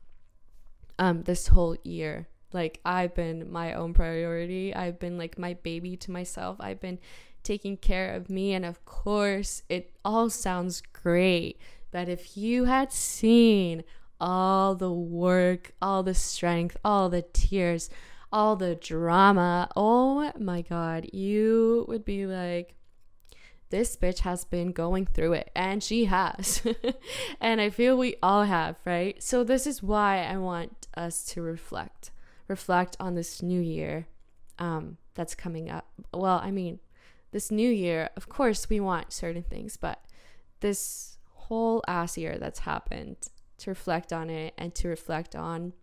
um, 0.97 1.23
this 1.23 1.47
whole 1.47 1.75
year. 1.83 2.27
Like 2.53 2.79
I've 2.85 3.13
been 3.13 3.51
my 3.51 3.73
own 3.73 3.93
priority. 3.93 4.73
I've 4.73 4.99
been 4.99 5.17
like 5.17 5.37
my 5.37 5.55
baby 5.55 5.97
to 5.97 6.11
myself. 6.11 6.57
I've 6.59 6.79
been 6.79 6.99
taking 7.45 7.77
care 7.77 8.13
of 8.13 8.29
me. 8.29 8.53
And 8.53 8.65
of 8.65 8.83
course, 8.83 9.63
it 9.69 9.93
all 10.03 10.29
sounds 10.29 10.81
great. 10.91 11.59
But 11.91 12.09
if 12.09 12.35
you 12.35 12.65
had 12.65 12.91
seen 12.91 13.83
all 14.19 14.75
the 14.75 14.91
work, 14.91 15.73
all 15.81 16.03
the 16.03 16.13
strength, 16.13 16.75
all 16.83 17.09
the 17.09 17.21
tears, 17.21 17.89
all 18.31 18.55
the 18.55 18.75
drama, 18.75 19.69
oh 19.75 20.31
my 20.37 20.61
God, 20.61 21.07
you 21.13 21.85
would 21.87 22.03
be 22.03 22.25
like, 22.25 22.75
this 23.69 23.95
bitch 23.95 24.19
has 24.19 24.45
been 24.45 24.71
going 24.71 25.05
through 25.05 25.33
it 25.33 25.51
and 25.55 25.83
she 25.83 26.05
has. 26.05 26.61
and 27.41 27.59
I 27.59 27.69
feel 27.69 27.97
we 27.97 28.15
all 28.21 28.43
have, 28.43 28.75
right? 28.85 29.21
So, 29.21 29.43
this 29.43 29.65
is 29.65 29.81
why 29.81 30.23
I 30.23 30.37
want 30.37 30.87
us 30.95 31.25
to 31.27 31.41
reflect, 31.41 32.11
reflect 32.47 32.95
on 32.99 33.15
this 33.15 33.41
new 33.41 33.59
year 33.59 34.07
um, 34.59 34.97
that's 35.13 35.35
coming 35.35 35.69
up. 35.69 35.87
Well, 36.13 36.39
I 36.43 36.51
mean, 36.51 36.79
this 37.35 37.51
new 37.51 37.69
year, 37.69 38.09
of 38.15 38.29
course, 38.29 38.69
we 38.69 38.79
want 38.79 39.11
certain 39.11 39.43
things, 39.43 39.75
but 39.75 40.01
this 40.61 41.17
whole 41.33 41.83
ass 41.85 42.17
year 42.17 42.37
that's 42.39 42.59
happened, 42.59 43.17
to 43.57 43.69
reflect 43.69 44.13
on 44.13 44.29
it 44.29 44.53
and 44.57 44.73
to 44.75 44.87
reflect 44.87 45.35
on 45.35 45.73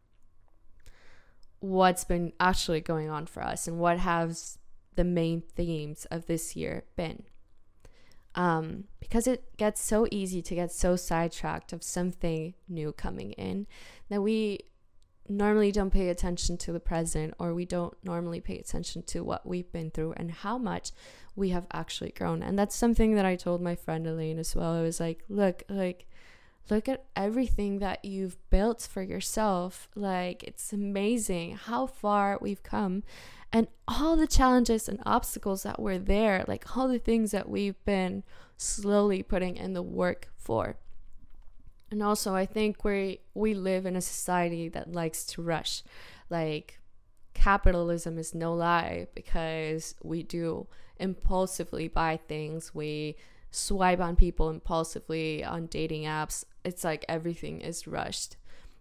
what's 1.60 2.04
been 2.04 2.32
actually 2.40 2.80
going 2.80 3.10
on 3.10 3.26
for 3.26 3.42
us 3.42 3.68
and 3.68 3.78
what 3.78 3.98
has 3.98 4.56
the 4.94 5.04
main 5.04 5.42
themes 5.42 6.06
of 6.06 6.24
this 6.24 6.56
year 6.56 6.84
been. 6.96 7.24
Um, 8.34 8.84
because 8.98 9.26
it 9.26 9.54
gets 9.58 9.82
so 9.82 10.06
easy 10.10 10.40
to 10.40 10.54
get 10.54 10.72
so 10.72 10.96
sidetracked 10.96 11.74
of 11.74 11.82
something 11.82 12.54
new 12.66 12.92
coming 12.92 13.32
in 13.32 13.66
that 14.08 14.22
we 14.22 14.60
normally 15.28 15.70
don't 15.70 15.90
pay 15.90 16.08
attention 16.08 16.56
to 16.56 16.72
the 16.72 16.80
present 16.80 17.34
or 17.38 17.54
we 17.54 17.66
don't 17.66 17.94
normally 18.02 18.40
pay 18.40 18.58
attention 18.58 19.02
to 19.02 19.22
what 19.22 19.46
we've 19.46 19.70
been 19.70 19.90
through 19.90 20.14
and 20.16 20.30
how 20.30 20.56
much 20.58 20.92
we 21.34 21.50
have 21.50 21.66
actually 21.72 22.10
grown. 22.10 22.42
And 22.42 22.58
that's 22.58 22.76
something 22.76 23.14
that 23.14 23.24
I 23.24 23.36
told 23.36 23.60
my 23.60 23.74
friend 23.74 24.06
Elaine 24.06 24.38
as 24.38 24.54
well. 24.54 24.74
I 24.74 24.82
was 24.82 25.00
like, 25.00 25.24
look, 25.28 25.62
like, 25.68 26.06
look 26.70 26.88
at 26.88 27.04
everything 27.16 27.78
that 27.78 28.04
you've 28.04 28.36
built 28.50 28.82
for 28.82 29.02
yourself. 29.02 29.88
Like, 29.94 30.42
it's 30.44 30.72
amazing 30.72 31.56
how 31.56 31.86
far 31.86 32.38
we've 32.40 32.62
come 32.62 33.02
and 33.52 33.68
all 33.86 34.16
the 34.16 34.26
challenges 34.26 34.88
and 34.88 35.00
obstacles 35.04 35.62
that 35.62 35.78
were 35.78 35.98
there, 35.98 36.44
like 36.48 36.76
all 36.76 36.88
the 36.88 36.98
things 36.98 37.32
that 37.32 37.48
we've 37.48 37.82
been 37.84 38.22
slowly 38.56 39.22
putting 39.22 39.56
in 39.56 39.74
the 39.74 39.82
work 39.82 40.28
for. 40.36 40.76
And 41.90 42.02
also, 42.02 42.34
I 42.34 42.46
think 42.46 42.84
we 42.84 43.20
we 43.34 43.52
live 43.52 43.84
in 43.84 43.96
a 43.96 44.00
society 44.00 44.70
that 44.70 44.92
likes 44.92 45.24
to 45.26 45.42
rush. 45.42 45.82
Like 46.30 46.78
capitalism 47.42 48.18
is 48.18 48.34
no 48.34 48.54
lie 48.54 49.08
because 49.16 49.96
we 50.02 50.22
do 50.22 50.68
impulsively 51.00 51.88
buy 51.88 52.16
things. 52.28 52.72
We 52.72 53.16
swipe 53.50 54.00
on 54.00 54.14
people 54.14 54.48
impulsively 54.48 55.42
on 55.42 55.66
dating 55.66 56.04
apps. 56.04 56.44
It's 56.64 56.84
like 56.84 57.04
everything 57.08 57.60
is 57.60 57.88
rushed. 57.88 58.36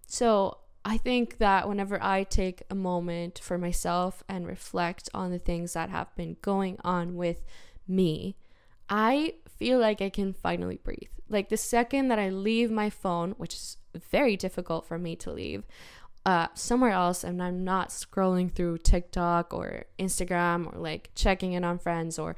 So, 0.06 0.60
I 0.84 0.98
think 0.98 1.38
that 1.38 1.68
whenever 1.70 2.01
I 2.01 2.24
take 2.24 2.63
a 2.72 2.75
moment 2.75 3.39
for 3.44 3.58
myself 3.58 4.24
and 4.27 4.48
reflect 4.48 5.10
on 5.13 5.30
the 5.30 5.38
things 5.38 5.74
that 5.74 5.89
have 5.89 6.15
been 6.15 6.38
going 6.41 6.77
on 6.84 7.15
with 7.15 7.44
me, 7.88 8.36
I 8.89 9.36
feel 9.58 9.77
like 9.77 10.01
I 10.01 10.10
can 10.10 10.34
finally 10.34 10.80
breathe. 10.84 11.13
Like 11.30 11.50
the 11.50 11.58
second 11.58 12.08
that 12.08 12.18
I 12.18 12.30
leave 12.30 12.72
my 12.72 12.89
phone, 12.89 13.32
which 13.38 13.53
is 13.53 13.77
very 14.10 14.36
difficult 14.36 14.88
for 14.88 14.98
me 14.98 15.15
to 15.18 15.32
leave, 15.32 15.65
uh, 16.25 16.48
somewhere 16.54 16.92
else 16.92 17.24
and 17.24 17.42
I'm 17.42 17.63
not 17.63 17.90
scrolling 17.90 18.51
through 18.51 18.80
TikTok 18.80 19.54
or 19.54 19.86
Instagram 19.98 20.74
or 20.74 20.80
like 20.80 21.10
checking 21.16 21.54
in 21.54 21.63
on 21.63 21.80
friends 21.80 22.20
or 22.20 22.36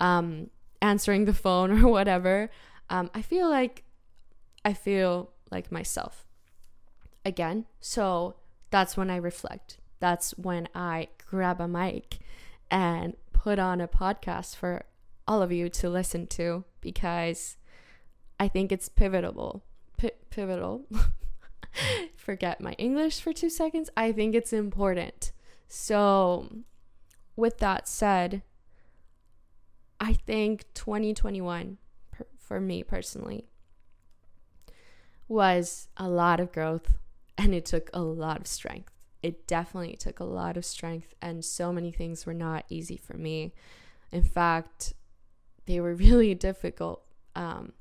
um, 0.00 0.50
answering 0.80 1.24
the 1.24 1.34
phone 1.34 1.70
or 1.84 1.88
whatever, 1.88 2.50
um, 2.90 3.10
I 3.14 3.22
feel 3.22 3.48
like 3.48 3.84
I 4.64 4.72
feel 4.72 5.30
like 5.50 5.70
myself 5.70 6.24
again. 7.24 7.66
So 7.80 8.36
that's 8.70 8.96
when 8.96 9.10
I 9.10 9.16
reflect. 9.16 9.78
That's 10.00 10.32
when 10.32 10.68
I 10.74 11.08
grab 11.28 11.60
a 11.60 11.68
mic 11.68 12.18
and 12.70 13.16
put 13.32 13.58
on 13.58 13.80
a 13.80 13.88
podcast 13.88 14.56
for 14.56 14.84
all 15.26 15.42
of 15.42 15.52
you 15.52 15.68
to 15.68 15.88
listen 15.88 16.26
to 16.26 16.64
because 16.80 17.56
I 18.38 18.48
think 18.48 18.72
it's 18.72 18.88
pivotal. 18.88 19.64
P- 19.96 20.10
pivotal. 20.30 20.86
Forget 22.24 22.58
my 22.58 22.72
English 22.78 23.20
for 23.20 23.34
two 23.34 23.50
seconds. 23.50 23.90
I 23.98 24.10
think 24.10 24.34
it's 24.34 24.54
important. 24.54 25.30
So, 25.68 26.48
with 27.36 27.58
that 27.58 27.86
said, 27.86 28.40
I 30.00 30.14
think 30.14 30.64
2021 30.72 31.76
per- 32.10 32.26
for 32.38 32.62
me 32.62 32.82
personally 32.82 33.44
was 35.28 35.88
a 35.98 36.08
lot 36.08 36.40
of 36.40 36.50
growth 36.50 36.96
and 37.36 37.54
it 37.54 37.66
took 37.66 37.90
a 37.92 38.00
lot 38.00 38.40
of 38.40 38.46
strength. 38.46 38.94
It 39.22 39.46
definitely 39.46 39.96
took 39.96 40.18
a 40.18 40.24
lot 40.24 40.56
of 40.56 40.64
strength, 40.64 41.12
and 41.20 41.44
so 41.44 41.74
many 41.74 41.92
things 41.92 42.24
were 42.24 42.32
not 42.32 42.64
easy 42.70 42.96
for 42.96 43.18
me. 43.18 43.52
In 44.10 44.22
fact, 44.22 44.94
they 45.66 45.78
were 45.78 45.94
really 46.06 46.34
difficult. 46.34 47.02
Um, 47.36 47.72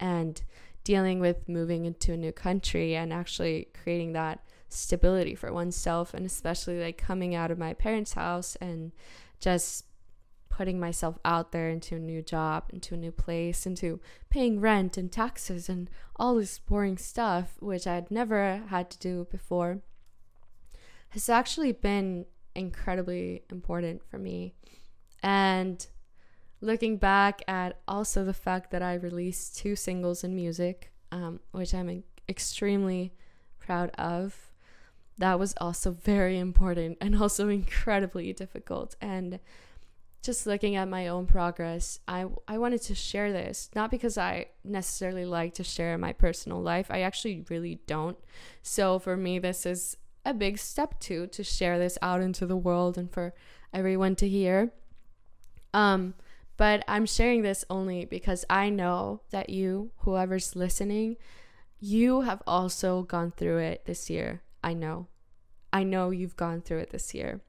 and 0.00 0.42
dealing 0.84 1.18
with 1.18 1.48
moving 1.48 1.86
into 1.86 2.12
a 2.12 2.16
new 2.16 2.32
country 2.32 2.94
and 2.94 3.12
actually 3.12 3.68
creating 3.82 4.12
that 4.12 4.44
stability 4.68 5.34
for 5.34 5.52
oneself, 5.52 6.14
and 6.14 6.26
especially 6.26 6.80
like 6.80 6.98
coming 6.98 7.34
out 7.34 7.50
of 7.50 7.58
my 7.58 7.72
parents' 7.72 8.12
house 8.12 8.56
and 8.56 8.92
just 9.40 9.86
putting 10.48 10.78
myself 10.78 11.18
out 11.24 11.50
there 11.50 11.68
into 11.68 11.96
a 11.96 11.98
new 11.98 12.22
job, 12.22 12.64
into 12.72 12.94
a 12.94 12.98
new 12.98 13.10
place, 13.10 13.66
into 13.66 14.00
paying 14.30 14.60
rent 14.60 14.96
and 14.96 15.10
taxes 15.10 15.68
and 15.68 15.90
all 16.16 16.36
this 16.36 16.58
boring 16.58 16.96
stuff, 16.96 17.56
which 17.58 17.86
I'd 17.86 18.10
never 18.10 18.62
had 18.68 18.88
to 18.90 18.98
do 18.98 19.26
before, 19.30 19.80
has 21.08 21.28
actually 21.28 21.72
been 21.72 22.26
incredibly 22.54 23.42
important 23.50 24.02
for 24.08 24.18
me. 24.18 24.54
And 25.22 25.84
looking 26.64 26.96
back 26.96 27.42
at 27.46 27.80
also 27.86 28.24
the 28.24 28.34
fact 28.34 28.70
that 28.70 28.82
I 28.82 28.94
released 28.94 29.56
two 29.56 29.76
singles 29.76 30.24
in 30.24 30.34
music, 30.34 30.92
um, 31.12 31.40
which 31.52 31.74
I'm 31.74 32.02
extremely 32.28 33.12
proud 33.58 33.90
of, 33.98 34.50
that 35.18 35.38
was 35.38 35.54
also 35.60 35.90
very 35.90 36.38
important 36.38 36.98
and 37.00 37.16
also 37.16 37.48
incredibly 37.60 38.32
difficult. 38.32 38.96
And 39.00 39.38
just 40.22 40.46
looking 40.46 40.74
at 40.74 40.88
my 40.88 41.06
own 41.06 41.26
progress, 41.26 42.00
I, 42.08 42.24
I 42.48 42.56
wanted 42.56 42.80
to 42.82 42.94
share 42.94 43.30
this, 43.30 43.68
not 43.74 43.90
because 43.90 44.16
I 44.16 44.46
necessarily 44.64 45.26
like 45.26 45.52
to 45.54 45.64
share 45.64 45.98
my 45.98 46.14
personal 46.14 46.62
life. 46.62 46.86
I 46.90 47.02
actually 47.02 47.44
really 47.50 47.80
don't. 47.86 48.16
So 48.62 48.98
for 48.98 49.18
me, 49.18 49.38
this 49.38 49.66
is 49.66 49.98
a 50.24 50.32
big 50.32 50.56
step 50.56 50.98
too 50.98 51.26
to 51.26 51.44
share 51.44 51.78
this 51.78 51.98
out 52.00 52.22
into 52.22 52.46
the 52.46 52.56
world 52.56 52.96
and 52.96 53.10
for 53.12 53.34
everyone 53.74 54.16
to 54.16 54.28
hear. 54.28 54.72
Um, 55.74 56.14
but 56.56 56.84
I'm 56.86 57.06
sharing 57.06 57.42
this 57.42 57.64
only 57.68 58.04
because 58.04 58.44
I 58.48 58.70
know 58.70 59.22
that 59.30 59.50
you, 59.50 59.90
whoever's 59.98 60.54
listening, 60.56 61.16
you 61.80 62.22
have 62.22 62.42
also 62.46 63.02
gone 63.02 63.32
through 63.32 63.58
it 63.58 63.84
this 63.84 64.08
year. 64.08 64.42
I 64.62 64.74
know. 64.74 65.08
I 65.72 65.82
know 65.82 66.10
you've 66.10 66.36
gone 66.36 66.62
through 66.62 66.78
it 66.78 66.90
this 66.90 67.14
year. 67.14 67.40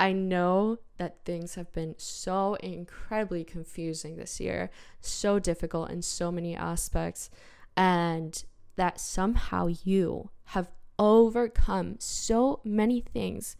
I 0.00 0.12
know 0.12 0.78
that 0.98 1.24
things 1.24 1.54
have 1.54 1.72
been 1.72 1.94
so 1.98 2.54
incredibly 2.54 3.44
confusing 3.44 4.16
this 4.16 4.40
year, 4.40 4.70
so 5.00 5.38
difficult 5.38 5.90
in 5.90 6.02
so 6.02 6.32
many 6.32 6.56
aspects. 6.56 7.30
and 7.76 8.44
that 8.76 9.00
somehow 9.00 9.68
you 9.84 10.30
have 10.46 10.70
overcome 10.98 11.96
so 11.98 12.60
many 12.64 13.00
things. 13.00 13.56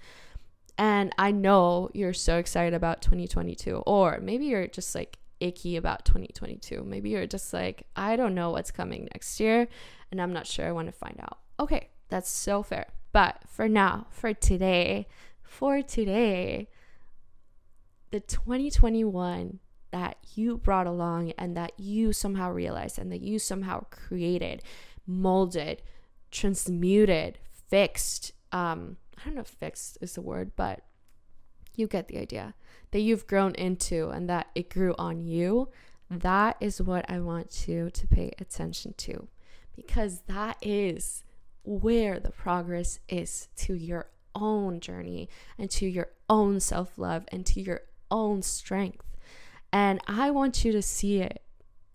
And 0.77 1.15
I 1.19 1.31
know 1.31 1.91
you're 1.95 2.13
so 2.13 2.39
excited 2.39 2.75
about 2.75 3.01
2022, 3.03 3.83
or 3.87 4.19
maybe 4.21 4.47
you're 4.47 4.67
just 4.67 4.95
like 4.95 5.19
icky 5.41 5.77
about 5.77 6.05
2022. 6.05 6.83
Maybe 6.83 7.11
you're 7.11 7.27
just 7.27 7.53
like, 7.53 7.87
I 7.95 8.17
don't 8.17 8.35
know 8.35 8.51
what's 8.51 8.71
coming 8.71 9.09
next 9.13 9.39
year, 9.39 9.69
and 10.11 10.21
I'm 10.21 10.33
not 10.33 10.47
sure 10.47 10.67
I 10.67 10.73
want 10.73 10.89
to 10.89 10.93
find 10.93 11.19
out. 11.21 11.39
Okay, 11.61 11.91
that's 12.09 12.31
so 12.31 12.63
fair. 12.63 12.87
But 13.13 13.39
for 13.47 13.69
now, 13.69 14.07
for 14.11 14.35
today, 14.35 15.07
for 15.43 15.83
today, 15.83 16.69
the 18.11 18.21
2021 18.21 19.61
that 19.93 20.17
you 20.35 20.57
brought 20.57 20.89
along 20.89 21.33
and 21.39 21.57
that 21.57 21.73
you 21.79 22.13
somehow 22.13 22.51
realized 22.51 22.99
and 22.99 23.13
that 23.13 23.21
you 23.21 23.39
somehow 23.39 23.85
created, 23.91 24.63
molded, 25.07 25.83
transmuted, 26.33 27.39
fixed. 27.69 28.33
Um, 28.51 28.97
I 29.19 29.25
don't 29.25 29.35
know 29.35 29.43
if 29.43 29.49
fixed 29.49 29.99
is 30.01 30.15
the 30.15 30.23
word, 30.23 30.53
but 30.57 30.81
you 31.77 31.87
get 31.87 32.09
the 32.09 32.19
idea 32.19 32.55
that 32.93 33.01
you've 33.01 33.27
grown 33.27 33.55
into 33.55 34.11
and 34.11 34.29
that 34.29 34.49
it 34.55 34.71
grew 34.71 34.95
on 34.99 35.25
you. 35.25 35.69
That 36.11 36.57
is 36.61 36.81
what 36.81 37.05
I 37.09 37.21
want 37.21 37.67
you 37.67 37.91
to 37.91 38.07
pay 38.07 38.33
attention 38.39 38.95
to 38.99 39.29
because 39.75 40.21
that 40.29 40.57
is 40.63 41.25
where 41.65 42.21
the 42.21 42.31
progress 42.31 43.01
is 43.09 43.49
to 43.57 43.75
your 43.75 44.07
own 44.35 44.81
journey 44.81 45.29
and 45.59 45.71
to 45.71 45.87
your 45.87 46.09
own 46.29 46.61
self 46.61 46.99
love 46.99 47.25
and 47.33 47.45
to 47.47 47.61
your 47.61 47.81
own 48.11 48.43
strength. 48.43 49.05
And 49.73 50.01
I 50.07 50.31
want 50.31 50.65
you 50.65 50.73
to 50.73 50.83
see 50.83 51.21
it 51.21 51.43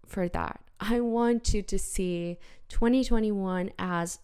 for 0.05 0.27
that. 0.29 0.61
I 0.79 0.99
want 1.01 1.53
you 1.53 1.61
to 1.61 1.77
see 1.79 2.37
2021 2.69 3.71
as 3.77 4.19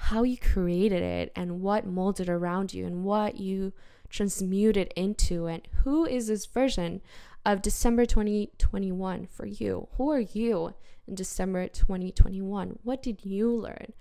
how 0.00 0.22
you 0.22 0.38
created 0.38 1.02
it 1.02 1.32
and 1.34 1.60
what 1.60 1.84
molded 1.84 2.28
around 2.28 2.72
you 2.72 2.86
and 2.86 3.04
what 3.04 3.38
you 3.38 3.72
transmuted 4.08 4.92
into 4.96 5.46
and 5.46 5.66
who 5.82 6.06
is 6.06 6.28
this 6.28 6.46
version 6.46 7.00
of 7.44 7.62
December 7.62 8.06
2021 8.06 9.26
for 9.26 9.44
you? 9.44 9.88
Who 9.96 10.10
are 10.10 10.20
you 10.20 10.74
in 11.06 11.14
December 11.14 11.66
2021? 11.66 12.78
What 12.84 13.02
did 13.02 13.24
you 13.24 13.50
learn? 13.54 13.92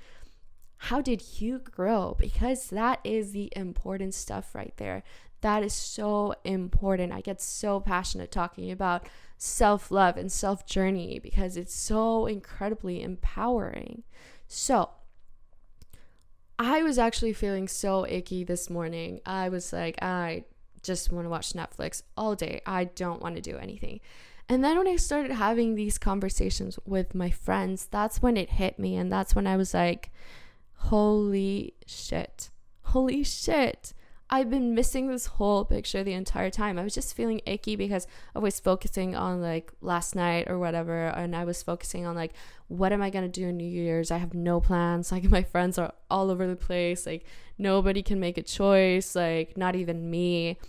How 0.78 1.02
did 1.02 1.24
you 1.40 1.60
grow? 1.60 2.16
Because 2.20 2.70
that 2.70 3.00
is 3.04 3.32
the 3.32 3.52
important 3.56 4.14
stuff 4.14 4.54
right 4.54 4.74
there. 4.78 5.02
That 5.42 5.64
is 5.64 5.74
so 5.74 6.36
important. 6.44 7.12
I 7.12 7.22
get 7.22 7.42
so 7.42 7.80
passionate 7.80 8.32
talking 8.32 8.72
about 8.72 9.10
self 9.38 9.90
love 9.90 10.16
and 10.16 10.32
self 10.32 10.66
journey 10.66 11.20
because 11.20 11.58
it's 11.58 11.76
so 11.76 12.28
incredibly 12.28 13.02
empowering. 13.02 14.04
So, 14.48 14.90
I 16.60 16.84
was 16.84 16.98
actually 16.98 17.34
feeling 17.34 17.68
so 17.68 18.06
icky 18.08 18.44
this 18.44 18.70
morning. 18.70 19.22
I 19.26 19.50
was 19.50 19.72
like, 19.72 20.02
I 20.02 20.46
just 20.82 21.12
want 21.12 21.26
to 21.26 21.30
watch 21.30 21.54
Netflix 21.54 22.02
all 22.16 22.36
day. 22.36 22.62
I 22.66 22.86
don't 22.86 23.22
want 23.22 23.36
to 23.36 23.42
do 23.42 23.58
anything. 23.58 24.00
And 24.50 24.64
then 24.64 24.78
when 24.78 24.88
I 24.88 24.96
started 24.96 25.32
having 25.32 25.76
these 25.76 25.98
conversations 25.98 26.80
with 26.86 27.14
my 27.14 27.30
friends, 27.30 27.88
that's 27.92 28.22
when 28.22 28.38
it 28.38 28.52
hit 28.52 28.80
me. 28.80 28.96
And 28.96 29.12
that's 29.12 29.36
when 29.36 29.46
I 29.46 29.58
was 29.58 29.74
like, 29.74 30.12
holy 30.76 31.74
shit. 31.86 32.50
Holy 32.84 33.24
shit. 33.24 33.94
I've 34.30 34.50
been 34.50 34.76
missing 34.76 35.08
this 35.08 35.26
whole 35.26 35.64
picture 35.64 36.04
the 36.04 36.12
entire 36.12 36.50
time. 36.50 36.78
I 36.78 36.84
was 36.84 36.94
just 36.94 37.16
feeling 37.16 37.40
icky 37.46 37.78
because 37.78 38.08
I 38.36 38.40
was 38.40 38.60
focusing 38.60 39.16
on 39.16 39.42
like 39.42 39.72
last 39.80 40.16
night 40.16 40.50
or 40.50 40.60
whatever. 40.60 41.08
And 41.08 41.34
I 41.34 41.46
was 41.46 41.64
focusing 41.64 42.06
on 42.06 42.16
like, 42.16 42.34
what 42.68 42.92
am 42.92 43.02
I 43.02 43.10
going 43.10 43.24
to 43.24 43.42
do 43.42 43.48
in 43.48 43.56
New 43.56 43.64
Year's? 43.64 44.12
I 44.12 44.18
have 44.18 44.34
no 44.34 44.60
plans. 44.60 45.12
Like, 45.18 45.24
my 45.24 45.44
friends 45.44 45.78
are 45.78 45.94
all 46.12 46.30
over 46.30 46.46
the 46.46 46.58
place. 46.58 47.06
Like, 47.06 47.26
nobody 47.58 48.04
can 48.04 48.20
make 48.20 48.38
a 48.38 48.44
choice. 48.44 49.16
Like, 49.16 49.58
not 49.58 49.76
even 49.76 50.12
me. 50.12 50.60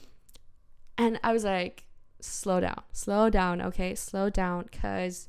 And 0.97 1.19
I 1.25 1.33
was 1.33 1.45
like, 1.45 1.85
slow 2.21 2.61
down, 2.61 2.83
slow 2.93 3.29
down. 3.29 3.61
Okay, 3.61 3.95
slow 3.97 4.31
down 4.31 4.69
because 4.71 5.29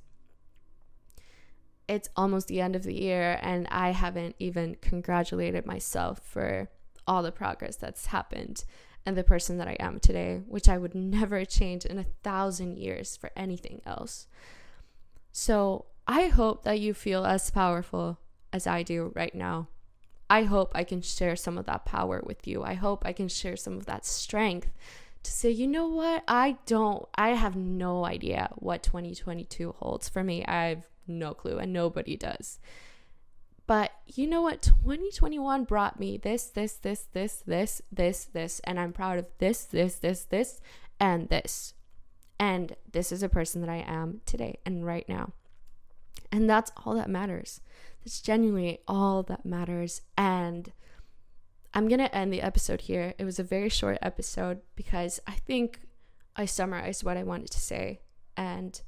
it's 1.88 2.10
almost 2.16 2.48
the 2.48 2.62
end 2.62 2.76
of 2.76 2.84
the 2.84 2.94
year 2.94 3.40
and 3.42 3.68
I 3.72 3.90
haven't 3.90 4.36
even 4.38 4.76
congratulated 4.80 5.66
myself 5.66 6.22
for 6.24 6.70
all 7.10 7.24
the 7.24 7.32
progress 7.32 7.76
that's 7.76 8.06
happened 8.06 8.64
and 9.06 9.18
the 9.18 9.24
person 9.24 9.58
that 9.58 9.68
I 9.68 9.76
am 9.80 10.00
today, 10.00 10.44
which 10.48 10.70
I 10.70 10.78
would 10.78 10.94
never 10.94 11.44
change 11.44 11.84
in 11.86 11.98
a 11.98 12.06
thousand 12.24 12.78
years 12.78 13.18
for 13.18 13.32
anything 13.36 13.82
else. 13.86 14.28
So 15.32 15.86
I 16.08 16.28
hope 16.28 16.64
that 16.64 16.80
you 16.80 16.94
feel 16.94 17.26
as 17.26 17.50
powerful 17.50 18.20
as 18.54 18.68
I 18.68 18.84
do 18.84 19.12
right 19.16 19.34
now. 19.34 19.70
I 20.30 20.44
hope 20.44 20.72
I 20.76 20.84
can 20.84 21.02
share 21.02 21.36
some 21.36 21.58
of 21.58 21.66
that 21.66 21.86
power 21.86 22.22
with 22.24 22.48
you. 22.48 22.62
I 22.62 22.76
hope 22.76 23.04
I 23.04 23.14
can 23.14 23.28
share 23.28 23.58
some 23.58 23.78
of 23.78 23.88
that 23.88 24.06
strength 24.06 24.70
to 25.24 25.32
say, 25.32 25.50
you 25.50 25.68
know 25.68 25.88
what? 25.88 26.24
I 26.28 26.58
don't, 26.68 27.08
I 27.16 27.30
have 27.30 27.56
no 27.56 28.06
idea 28.06 28.50
what 28.56 28.84
2022 28.84 29.74
holds 29.80 30.08
for 30.08 30.24
me. 30.24 30.46
I 30.46 30.66
have 30.68 30.84
no 31.08 31.34
clue, 31.34 31.58
and 31.58 31.74
nobody 31.74 32.16
does. 32.16 32.60
But 33.70 33.92
you 34.08 34.26
know 34.26 34.42
what? 34.42 34.64
2021 34.64 35.66
brought 35.66 36.00
me 36.00 36.18
this, 36.18 36.48
this, 36.48 36.74
this, 36.74 37.06
this, 37.14 37.44
this, 37.46 37.84
this, 37.92 38.26
this, 38.26 38.60
and 38.64 38.80
I'm 38.80 38.92
proud 38.92 39.20
of 39.20 39.28
this, 39.38 39.64
this, 39.64 39.98
this, 39.98 40.24
this, 40.24 40.60
and 41.00 41.30
this. 41.30 41.76
And 42.40 42.76
this 42.92 43.12
is 43.12 43.22
a 43.22 43.30
person 43.30 43.62
that 43.62 43.70
I 43.70 43.86
am 43.88 44.22
today 44.26 44.58
and 44.66 44.88
right 44.88 45.08
now. 45.08 45.34
And 46.32 46.50
that's 46.50 46.72
all 46.84 46.96
that 46.96 47.12
matters. 47.12 47.62
That's 48.04 48.22
genuinely 48.22 48.80
all 48.88 49.22
that 49.22 49.46
matters. 49.46 50.02
And 50.18 50.72
I'm 51.72 51.88
going 51.88 52.00
to 52.00 52.16
end 52.16 52.34
the 52.34 52.42
episode 52.42 52.82
here. 52.82 53.14
It 53.20 53.24
was 53.24 53.38
a 53.38 53.44
very 53.44 53.70
short 53.70 54.00
episode 54.02 54.62
because 54.76 55.20
I 55.28 55.34
think 55.34 55.82
I 56.36 56.46
summarized 56.46 57.04
what 57.04 57.18
I 57.18 57.24
wanted 57.24 57.52
to 57.52 57.60
say. 57.60 58.00
And 58.36 58.82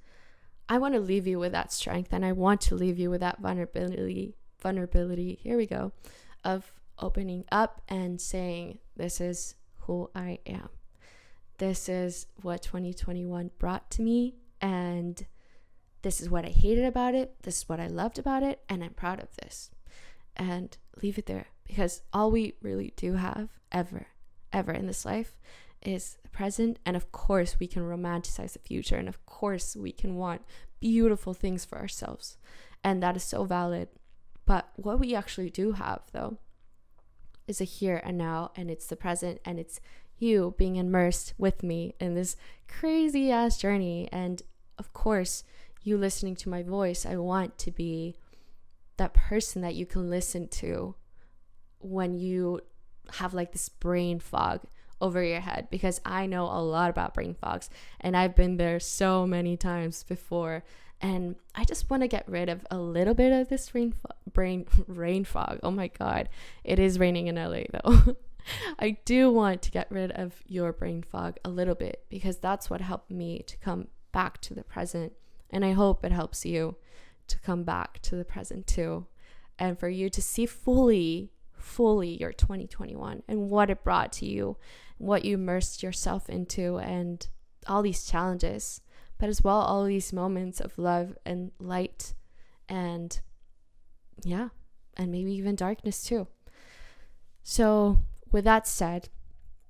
I 0.67 0.79
want 0.79 0.95
to 0.95 0.99
leave 0.99 1.27
you 1.27 1.37
with 1.37 1.51
that 1.51 1.71
strength 1.71 2.11
and 2.11 2.25
I 2.25 2.31
want 2.31 2.61
to 2.61 2.73
leave 2.73 2.97
you 2.97 3.11
with 3.11 3.21
that 3.21 3.41
vulnerability 3.41 4.37
vulnerability, 4.61 5.39
here 5.41 5.57
we 5.57 5.65
go, 5.65 5.91
of 6.43 6.71
opening 6.99 7.45
up 7.51 7.81
and 7.87 8.19
saying, 8.21 8.79
This 8.95 9.19
is 9.19 9.55
who 9.79 10.09
I 10.15 10.39
am. 10.45 10.69
This 11.57 11.89
is 11.89 12.27
what 12.41 12.61
2021 12.63 13.51
brought 13.59 13.89
to 13.91 14.01
me, 14.01 14.35
and 14.61 15.25
this 16.01 16.21
is 16.21 16.29
what 16.29 16.45
I 16.45 16.49
hated 16.49 16.85
about 16.85 17.13
it. 17.13 17.35
This 17.43 17.59
is 17.59 17.69
what 17.69 17.79
I 17.79 17.87
loved 17.87 18.17
about 18.17 18.43
it, 18.43 18.61
and 18.69 18.83
I'm 18.83 18.93
proud 18.93 19.21
of 19.21 19.35
this. 19.35 19.69
And 20.35 20.75
leave 21.01 21.17
it 21.17 21.25
there 21.25 21.47
because 21.67 22.01
all 22.13 22.31
we 22.31 22.53
really 22.61 22.93
do 22.95 23.13
have 23.13 23.49
ever, 23.71 24.07
ever 24.51 24.71
in 24.71 24.87
this 24.87 25.05
life 25.05 25.37
is 25.81 26.17
the 26.23 26.29
present. 26.29 26.79
And 26.85 26.95
of 26.95 27.11
course, 27.11 27.57
we 27.59 27.67
can 27.67 27.83
romanticize 27.83 28.53
the 28.53 28.59
future. 28.59 28.95
And 28.95 29.07
of 29.07 29.25
course, 29.25 29.75
we 29.75 29.91
can 29.91 30.15
want 30.15 30.41
beautiful 30.79 31.33
things 31.33 31.65
for 31.65 31.77
ourselves. 31.77 32.37
And 32.83 33.01
that 33.03 33.15
is 33.15 33.23
so 33.23 33.43
valid. 33.43 33.89
But 34.51 34.67
what 34.75 34.99
we 34.99 35.15
actually 35.15 35.49
do 35.49 35.71
have, 35.71 36.01
though, 36.11 36.37
is 37.47 37.61
a 37.61 37.63
here 37.63 38.01
and 38.03 38.17
now, 38.17 38.51
and 38.57 38.69
it's 38.69 38.85
the 38.85 38.97
present, 38.97 39.39
and 39.45 39.57
it's 39.57 39.79
you 40.17 40.55
being 40.57 40.75
immersed 40.75 41.33
with 41.37 41.63
me 41.63 41.95
in 42.01 42.15
this 42.15 42.35
crazy 42.67 43.31
ass 43.31 43.57
journey. 43.57 44.09
And 44.11 44.41
of 44.77 44.91
course, 44.91 45.45
you 45.83 45.95
listening 45.95 46.35
to 46.35 46.49
my 46.49 46.63
voice, 46.63 47.05
I 47.05 47.15
want 47.15 47.57
to 47.59 47.71
be 47.71 48.17
that 48.97 49.13
person 49.13 49.61
that 49.61 49.75
you 49.75 49.85
can 49.85 50.09
listen 50.09 50.49
to 50.49 50.95
when 51.79 52.19
you 52.19 52.59
have 53.19 53.33
like 53.33 53.53
this 53.53 53.69
brain 53.69 54.19
fog 54.19 54.63
over 54.99 55.23
your 55.23 55.39
head 55.39 55.69
because 55.71 56.01
I 56.03 56.25
know 56.25 56.43
a 56.43 56.59
lot 56.59 56.89
about 56.89 57.13
brain 57.13 57.35
fogs 57.35 57.69
and 58.01 58.17
I've 58.17 58.35
been 58.35 58.57
there 58.57 58.81
so 58.81 59.25
many 59.25 59.55
times 59.55 60.03
before 60.03 60.65
and 61.01 61.35
I 61.55 61.63
just 61.63 61.89
want 61.89 62.03
to 62.03 62.07
get 62.07 62.27
rid 62.29 62.47
of 62.47 62.65
a 62.69 62.77
little 62.77 63.13
bit 63.13 63.31
of 63.31 63.49
this 63.49 63.73
rain 63.73 63.91
fo- 63.91 64.15
brain 64.31 64.67
rain 64.87 65.25
fog. 65.25 65.59
Oh 65.63 65.71
my 65.71 65.87
god, 65.87 66.29
it 66.63 66.79
is 66.79 66.99
raining 66.99 67.27
in 67.27 67.35
LA 67.35 67.63
though. 67.71 68.15
I 68.79 68.97
do 69.05 69.31
want 69.31 69.61
to 69.63 69.71
get 69.71 69.91
rid 69.91 70.11
of 70.11 70.41
your 70.47 70.73
brain 70.73 71.03
fog 71.03 71.37
a 71.45 71.49
little 71.49 71.75
bit 71.75 72.05
because 72.09 72.37
that's 72.37 72.69
what 72.69 72.81
helped 72.81 73.11
me 73.11 73.43
to 73.47 73.57
come 73.57 73.87
back 74.11 74.41
to 74.41 74.53
the 74.53 74.63
present. 74.63 75.13
And 75.49 75.63
I 75.65 75.73
hope 75.73 76.03
it 76.03 76.11
helps 76.11 76.45
you 76.45 76.75
to 77.27 77.39
come 77.39 77.63
back 77.63 78.01
to 78.03 78.15
the 78.15 78.25
present 78.25 78.67
too. 78.67 79.05
And 79.59 79.79
for 79.79 79.89
you 79.89 80.09
to 80.09 80.21
see 80.21 80.45
fully, 80.47 81.31
fully 81.53 82.17
your 82.19 82.31
2021 82.31 83.23
and 83.27 83.49
what 83.49 83.69
it 83.69 83.83
brought 83.83 84.11
to 84.13 84.25
you, 84.25 84.57
what 84.97 85.23
you 85.23 85.35
immersed 85.35 85.83
yourself 85.83 86.29
into, 86.29 86.77
and 86.77 87.27
all 87.67 87.83
these 87.83 88.05
challenges 88.05 88.81
but 89.21 89.29
as 89.29 89.43
well 89.43 89.59
all 89.59 89.85
these 89.85 90.11
moments 90.11 90.59
of 90.59 90.79
love 90.79 91.15
and 91.27 91.51
light 91.59 92.15
and 92.67 93.21
yeah, 94.23 94.49
and 94.97 95.11
maybe 95.11 95.31
even 95.33 95.55
darkness 95.55 96.03
too. 96.03 96.25
So, 97.43 97.99
with 98.31 98.45
that 98.45 98.67
said, 98.67 99.09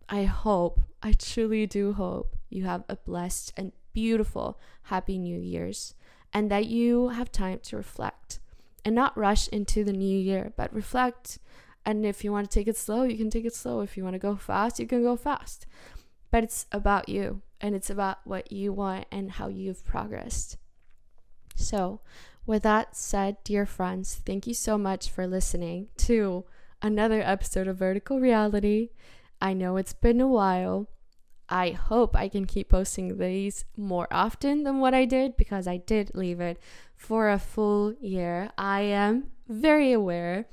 I 0.08 0.24
hope, 0.24 0.80
I 1.04 1.12
truly 1.12 1.68
do 1.68 1.92
hope 1.92 2.38
you 2.50 2.64
have 2.64 2.86
a 2.88 2.96
blessed 2.96 3.52
and 3.58 3.74
beautiful 3.92 4.58
happy 4.84 5.18
new 5.18 5.40
year's 5.40 5.96
and 6.32 6.50
that 6.50 6.68
you 6.68 7.10
have 7.10 7.30
time 7.30 7.60
to 7.64 7.76
reflect 7.76 8.40
and 8.86 8.96
not 8.96 9.18
rush 9.18 9.50
into 9.50 9.84
the 9.84 9.92
new 9.92 10.18
year, 10.18 10.54
but 10.56 10.74
reflect. 10.74 11.40
And 11.86 12.06
if 12.06 12.24
you 12.24 12.32
want 12.32 12.50
to 12.50 12.54
take 12.58 12.70
it 12.70 12.78
slow, 12.78 13.04
you 13.04 13.18
can 13.18 13.30
take 13.30 13.44
it 13.44 13.54
slow. 13.54 13.82
If 13.82 13.98
you 13.98 14.04
want 14.06 14.14
to 14.14 14.20
go 14.20 14.38
fast, 14.38 14.80
you 14.80 14.88
can 14.88 15.04
go 15.04 15.18
fast. 15.18 15.66
But 16.30 16.46
it's 16.46 16.68
about 16.72 17.10
you 17.10 17.42
and 17.62 17.76
it's 17.76 17.90
about 17.90 18.20
what 18.26 18.52
you 18.52 18.74
want 18.74 19.06
and 19.12 19.32
how 19.32 19.48
you've 19.48 19.86
progressed. 19.86 20.58
So, 21.56 22.02
with 22.46 22.64
that 22.64 22.96
said, 22.96 23.38
dear 23.44 23.66
friends, 23.66 24.16
thank 24.26 24.48
you 24.48 24.54
so 24.54 24.78
much 24.78 25.10
for 25.10 25.28
listening 25.28 25.88
to 25.98 26.46
another 26.82 27.22
episode 27.22 27.68
of 27.68 27.78
Vertical 27.78 28.20
Reality. 28.20 28.90
I 29.40 29.54
know 29.54 29.78
it's 29.78 29.94
been 29.94 30.20
a 30.20 30.28
while. 30.28 30.88
I 31.48 31.72
hope 31.72 32.16
I 32.16 32.30
can 32.30 32.46
keep 32.46 32.70
posting 32.70 33.18
these 33.18 33.66
more 33.78 34.08
often 34.10 34.64
than 34.64 34.80
what 34.80 34.94
I 34.94 35.06
did 35.06 35.38
because 35.38 35.68
I 35.68 35.78
did 35.78 36.16
leave 36.16 36.40
it 36.40 36.60
for 36.96 37.30
a 37.30 37.38
full 37.38 37.94
year. 38.00 38.52
I 38.58 38.82
am 38.82 39.32
very 39.48 39.92
aware, 39.92 40.46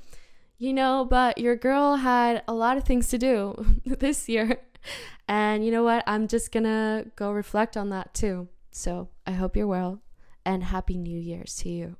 you 0.57 0.73
know, 0.73 1.07
but 1.09 1.37
your 1.37 1.55
girl 1.55 1.95
had 1.95 2.43
a 2.47 2.53
lot 2.53 2.77
of 2.77 2.83
things 2.83 3.07
to 3.09 3.17
do 3.17 3.65
this 3.85 4.27
year. 4.27 4.59
And 5.27 5.63
you 5.63 5.71
know 5.71 5.83
what? 5.83 6.03
I'm 6.07 6.27
just 6.27 6.51
gonna 6.51 7.05
go 7.15 7.31
reflect 7.31 7.77
on 7.77 7.89
that 7.89 8.13
too. 8.13 8.47
So 8.71 9.09
I 9.25 9.31
hope 9.31 9.55
you're 9.55 9.67
well 9.67 10.01
and 10.45 10.63
Happy 10.63 10.97
New 10.97 11.19
Year's 11.19 11.55
to 11.57 11.69
you. 11.69 11.95